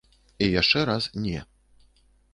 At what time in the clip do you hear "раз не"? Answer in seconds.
0.91-1.39